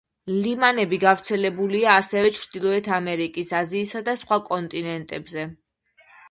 ლიმანები 0.43 0.97
გავრცელებულია 1.01 1.91
ასევე 2.03 2.31
ჩრდილოეთ 2.37 2.89
ამერიკის, 2.97 3.53
აზიისა 3.61 4.03
და 4.09 4.17
სხვა 4.23 4.41
კონტინენტებზე. 4.49 5.47